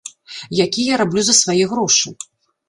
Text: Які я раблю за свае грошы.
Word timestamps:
Які 0.65 0.81
я 0.85 0.95
раблю 1.01 1.21
за 1.27 1.35
свае 1.41 1.61
грошы. 1.75 2.15